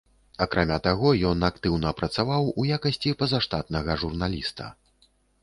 Акрамя 0.43 0.77
таго, 0.87 1.11
ён 1.31 1.45
актыўна 1.49 1.91
працаваў 1.99 2.49
у 2.65 2.67
якасці 2.79 3.15
пазаштатнага 3.21 3.99
журналіста. 4.07 4.73